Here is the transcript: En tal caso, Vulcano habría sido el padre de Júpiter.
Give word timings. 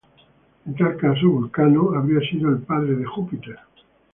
En 0.65 0.73
tal 0.73 0.97
caso, 0.97 1.29
Vulcano 1.29 1.91
habría 1.95 2.27
sido 2.27 2.49
el 2.49 2.63
padre 2.63 2.95
de 2.95 3.05
Júpiter. 3.05 3.59